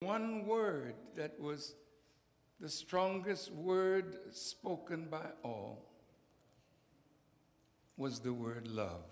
[0.00, 1.74] One word that was
[2.58, 5.84] the strongest word spoken by all
[7.98, 9.04] was the word love.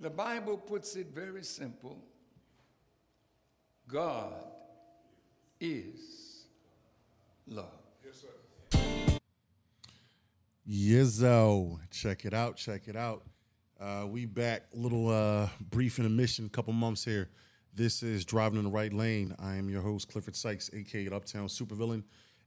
[0.00, 1.98] The Bible puts it very simple
[3.86, 4.46] God
[5.60, 6.46] is
[7.46, 7.66] love.
[8.02, 8.24] Yes,
[11.20, 13.24] Yizzo, check it out, check it out.
[13.80, 17.28] Uh, we back, little uh, brief intermission, couple months here.
[17.74, 19.34] This is driving in the right lane.
[19.40, 22.04] I am your host Clifford Sykes, aka Uptown Supervillain,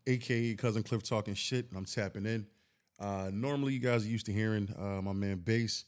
[0.08, 2.48] aka Cousin Cliff talking shit, and I'm tapping in.
[2.98, 5.84] Uh, normally, you guys are used to hearing uh, my man Bass,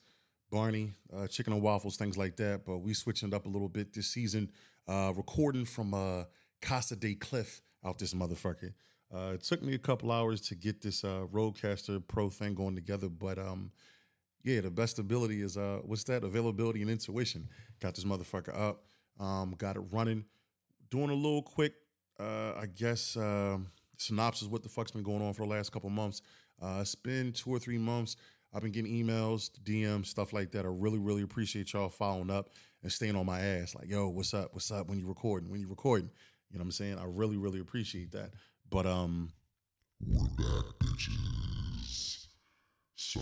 [0.51, 2.65] Barney, uh, Chicken and Waffles, things like that.
[2.65, 4.51] But we switching it up a little bit this season.
[4.89, 6.25] Uh, recording from
[6.61, 8.73] Casa de Cliff out this motherfucker.
[9.13, 13.39] It took me a couple hours to get this Rodecaster Pro thing going together, but
[13.39, 13.71] um,
[14.43, 16.23] yeah, the best ability is uh, what's that?
[16.23, 17.49] Availability and intuition.
[17.79, 18.83] Got this motherfucker up,
[19.19, 20.25] um, got it running.
[20.89, 21.73] Doing a little quick,
[22.19, 23.57] uh, I guess, uh,
[23.97, 26.21] synopsis what the fuck's been going on for the last couple months.
[26.61, 28.15] Uh, it's been two or three months.
[28.53, 30.65] I've been getting emails, DMs, stuff like that.
[30.65, 32.49] I really, really appreciate y'all following up
[32.81, 33.75] and staying on my ass.
[33.75, 34.53] Like, yo, what's up?
[34.53, 34.87] What's up?
[34.87, 35.49] When you recording?
[35.51, 36.09] When you recording?
[36.49, 36.97] You know what I'm saying?
[36.97, 38.31] I really, really appreciate that.
[38.69, 39.31] But um,
[40.05, 42.25] We're back, bitches.
[42.95, 43.21] So,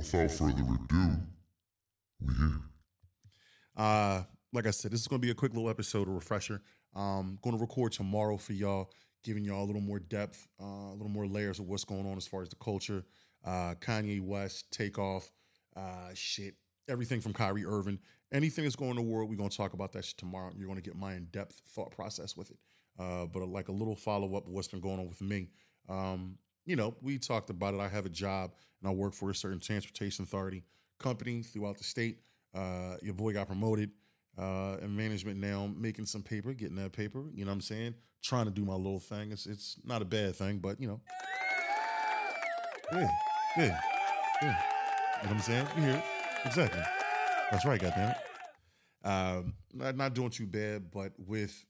[0.00, 0.76] without further ado, we
[2.34, 2.60] here.
[3.76, 6.60] Uh, like I said, this is going to be a quick little episode, a refresher.
[6.94, 8.90] Um, going to record tomorrow for y'all,
[9.22, 12.16] giving y'all a little more depth, uh, a little more layers of what's going on
[12.16, 13.04] as far as the culture.
[13.44, 15.30] Uh, Kanye West, Takeoff,
[15.76, 16.54] uh, shit,
[16.88, 17.98] everything from Kyrie Irving,
[18.32, 19.30] anything that's going in the world.
[19.30, 20.50] We're going to talk about that shit tomorrow.
[20.56, 22.58] You're going to get my in-depth thought process with it.
[22.98, 25.48] Uh, but like a little follow-up of what's been going on with me.
[25.88, 27.80] Um, you know, we talked about it.
[27.80, 30.64] I have a job and I work for a certain transportation authority
[30.98, 32.18] company throughout the state.
[32.54, 33.90] Uh, your boy got promoted
[34.38, 37.24] uh, in management now, making some paper, getting that paper.
[37.34, 37.94] You know what I'm saying?
[38.22, 39.32] Trying to do my little thing.
[39.32, 41.00] It's it's not a bad thing, but you know,
[42.92, 43.10] yeah,
[43.56, 43.80] yeah,
[44.42, 44.42] yeah.
[44.42, 44.54] You know
[45.22, 45.66] what I'm saying?
[45.76, 46.04] You hear it?
[46.44, 46.82] Exactly.
[47.50, 47.80] That's right.
[47.80, 49.06] Goddamn it.
[49.06, 51.64] Um, not not doing too bad, but with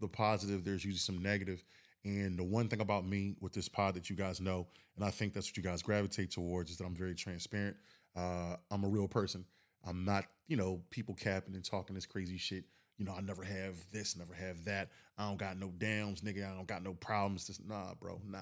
[0.00, 1.64] the positive, there's usually some negative.
[2.04, 4.66] And the one thing about me with this pod that you guys know,
[4.96, 7.76] and I think that's what you guys gravitate towards, is that I'm very transparent.
[8.14, 9.44] Uh, I'm a real person.
[9.86, 12.64] I'm not, you know, people capping and talking this crazy shit.
[12.98, 14.90] You know, I never have this, never have that.
[15.18, 16.50] I don't got no downs, nigga.
[16.50, 17.46] I don't got no problems.
[17.46, 18.38] This, nah, bro, nah.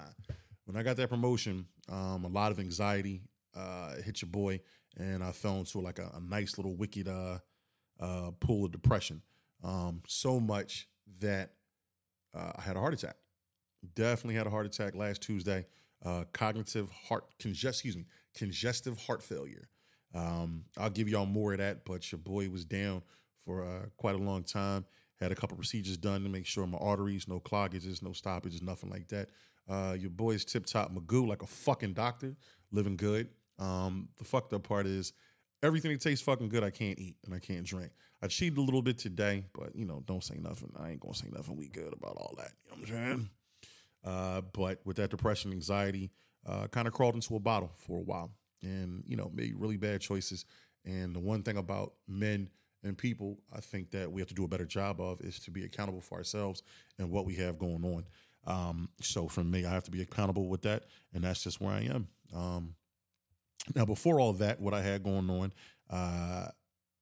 [0.65, 3.21] When I got that promotion, um, a lot of anxiety
[3.55, 4.59] uh, hit your boy,
[4.97, 7.39] and I fell into like a, a nice little wicked uh,
[7.99, 9.21] uh, pool of depression.
[9.63, 10.87] Um, so much
[11.19, 11.53] that
[12.33, 13.15] uh, I had a heart attack.
[13.95, 15.65] Definitely had a heart attack last Tuesday.
[16.03, 18.05] Uh, cognitive heart congest, excuse me,
[18.35, 19.69] congestive heart failure.
[20.13, 23.01] Um, I'll give y'all more of that, but your boy was down
[23.43, 24.85] for uh, quite a long time.
[25.19, 28.89] Had a couple procedures done to make sure my arteries, no cloggages, no stoppages, nothing
[28.89, 29.29] like that.
[29.69, 32.35] Uh, your boy's tip top Magoo, like a fucking doctor,
[32.71, 33.29] living good.
[33.59, 35.13] Um, the fucked up part is
[35.61, 37.91] everything that tastes fucking good, I can't eat and I can't drink.
[38.21, 40.73] I cheated a little bit today, but you know, don't say nothing.
[40.77, 41.55] I ain't gonna say nothing.
[41.55, 42.51] We good about all that.
[42.65, 43.29] You know what I'm saying?
[44.03, 46.11] Uh, but with that depression, anxiety,
[46.45, 48.31] uh, kind of crawled into a bottle for a while,
[48.61, 50.45] and you know, made really bad choices.
[50.85, 52.49] And the one thing about men
[52.83, 55.51] and people, I think that we have to do a better job of is to
[55.51, 56.61] be accountable for ourselves
[56.99, 58.05] and what we have going on.
[58.45, 60.83] Um, so for me, I have to be accountable with that,
[61.13, 62.07] and that's just where I am.
[62.35, 62.75] Um,
[63.73, 65.53] now, before all that, what I had going on,
[65.89, 66.47] uh,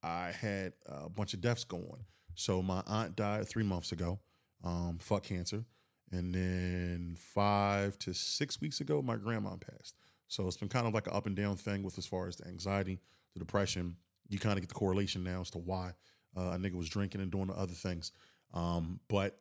[0.04, 2.06] I had a bunch of deaths going.
[2.36, 4.20] So my aunt died three months ago,
[4.64, 5.66] um, fuck cancer,
[6.12, 9.96] and then five to six weeks ago, my grandma passed.
[10.28, 12.38] So it's been kind of like an up and down thing with as far as
[12.38, 13.00] the anxiety,
[13.34, 13.98] the depression.
[14.30, 15.94] You kind of get the correlation now as to why
[16.38, 18.12] uh, a nigga was drinking and doing the other things.
[18.54, 19.40] Um, but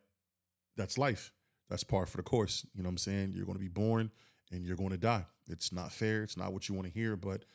[0.77, 1.31] that's life.
[1.69, 2.65] That's par for the course.
[2.73, 3.33] You know what I'm saying?
[3.35, 4.11] You're going to be born
[4.51, 5.25] and you're going to die.
[5.47, 6.23] It's not fair.
[6.23, 7.45] It's not what you want to hear, but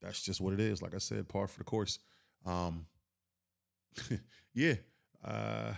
[0.00, 0.80] that's just what it is.
[0.80, 1.98] Like I said, par for the course.
[2.46, 2.86] Um,
[4.54, 4.74] yeah.
[5.24, 5.72] Uh,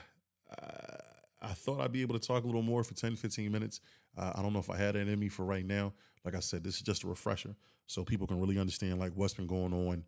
[0.50, 0.99] uh,
[1.42, 3.80] I thought I'd be able to talk a little more for 10, 15 minutes.
[4.16, 5.92] Uh, I don't know if I had it in me for right now.
[6.24, 7.56] Like I said, this is just a refresher
[7.86, 10.04] so people can really understand like what's been going on,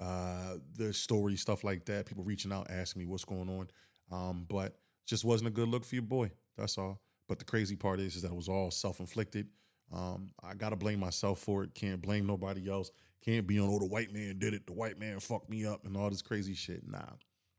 [0.00, 2.06] uh, the story, stuff like that.
[2.06, 3.68] People reaching out, asking me what's going on.
[4.10, 4.76] Um, but
[5.06, 6.30] just wasn't a good look for your boy.
[6.56, 7.00] That's all.
[7.28, 9.48] But the crazy part is, is that it was all self-inflicted.
[9.92, 11.74] Um, I gotta blame myself for it.
[11.74, 12.90] Can't blame nobody else.
[13.24, 14.66] Can't be on, oh, the white man did it.
[14.66, 16.86] The white man fucked me up and all this crazy shit.
[16.86, 17.14] Nah,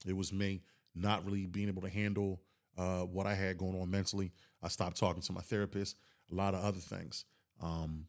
[0.06, 0.61] it was me
[0.95, 2.41] not really being able to handle
[2.80, 4.31] uh, what I had going on mentally.
[4.64, 5.98] I stopped talking to my therapist.
[6.31, 7.26] A lot of other things.
[7.62, 8.06] Um,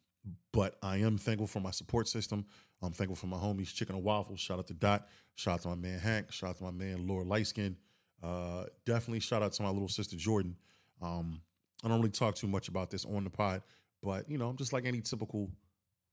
[0.52, 2.44] but I am thankful for my support system.
[2.82, 4.38] I'm thankful for my homies, Chicken and Waffles.
[4.38, 5.08] Shout out to Dot.
[5.34, 6.30] Shout out to my man Hank.
[6.30, 7.74] Shout out to my man Laura Lightskin.
[8.22, 10.56] Uh, definitely shout out to my little sister Jordan.
[11.02, 11.40] Um,
[11.82, 13.62] I don't really talk too much about this on the pod,
[14.02, 15.50] but you know, I'm just like any typical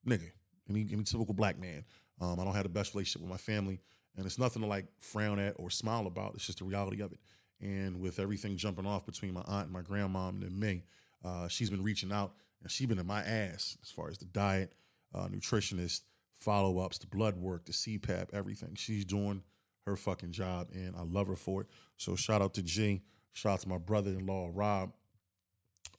[0.07, 0.31] nigga,
[0.69, 1.83] any any typical black man.
[2.19, 3.81] Um, I don't have the best relationship with my family,
[4.15, 6.35] and it's nothing to like frown at or smile about.
[6.35, 7.19] It's just the reality of it.
[7.61, 10.83] And with everything jumping off between my aunt and my grandma and then me,
[11.25, 14.25] uh, she's been reaching out and she's been in my ass as far as the
[14.25, 14.73] diet,
[15.13, 16.01] uh, nutritionist,
[16.33, 18.75] follow ups, the blood work, the CPAP, everything.
[18.75, 19.41] She's doing
[19.85, 21.67] her fucking job, and I love her for it.
[21.97, 23.01] So shout out to G.
[23.33, 24.91] Shout out to my brother-in-law Rob.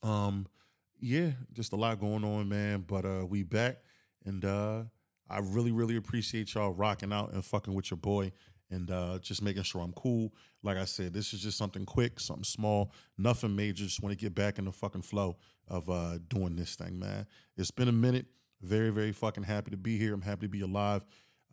[0.03, 0.47] Um,
[1.01, 2.85] yeah, just a lot going on, man.
[2.87, 3.79] But uh, we back,
[4.25, 4.83] and uh,
[5.31, 8.33] I really, really appreciate y'all rocking out and fucking with your boy,
[8.71, 10.33] and uh, just making sure I'm cool.
[10.63, 13.85] Like I said, this is just something quick, something small, nothing major.
[13.85, 15.37] Just want to get back in the fucking flow
[15.69, 17.27] of uh, doing this thing, man.
[17.57, 18.27] It's been a minute.
[18.61, 20.13] Very, very fucking happy to be here.
[20.13, 21.05] I'm happy to be alive.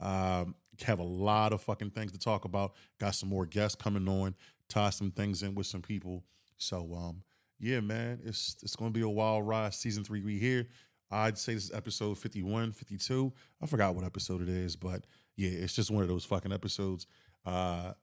[0.02, 2.74] Um, have a lot of fucking things to talk about.
[3.00, 4.36] Got some more guests coming on.
[4.68, 6.24] Tie some things in with some people.
[6.58, 7.22] So, um,
[7.60, 9.74] yeah, man, it's it's gonna be a wild ride.
[9.74, 10.68] Season three, we here.
[11.12, 13.32] I'd say this is episode 51, 52.
[13.62, 17.08] I forgot what episode it is, but yeah, it's just one of those fucking episodes.
[17.46, 17.94] Uh,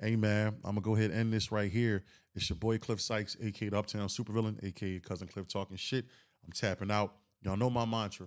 [0.00, 2.04] hey man, I'm gonna go ahead and end this right here.
[2.34, 6.06] It's your boy Cliff Sykes, aka the Uptown Supervillain, aka Cousin Cliff talking shit.
[6.44, 7.14] I'm tapping out.
[7.42, 8.26] Y'all know my mantra.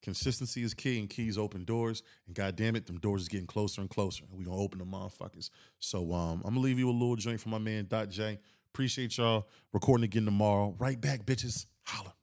[0.00, 2.02] Consistency is key and keys open doors.
[2.26, 4.24] And god damn it, them doors is getting closer and closer.
[4.28, 5.50] And we gonna open them motherfuckers.
[5.78, 8.38] So um, I'm gonna leave you a little joint from my man Dot J.
[8.72, 10.74] Appreciate y'all recording again tomorrow.
[10.78, 11.66] Right back, bitches.
[11.84, 12.17] Holla.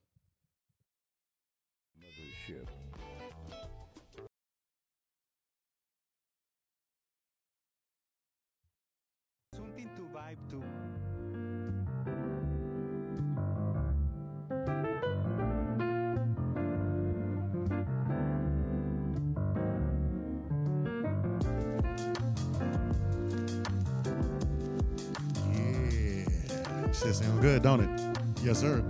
[27.02, 28.18] Shit sound good, don't it?
[28.42, 28.84] Yes, sir.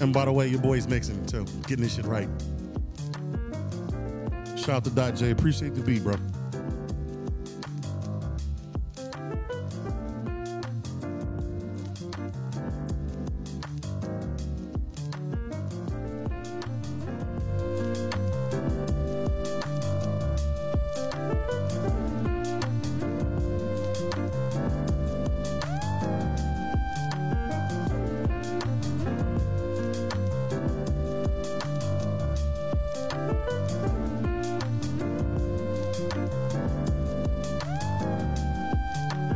[0.00, 1.44] And by the way, your boy's mixing it too.
[1.66, 2.28] Getting this shit right.
[4.56, 5.30] Shout out to Dot J.
[5.30, 6.14] Appreciate the beat, bro.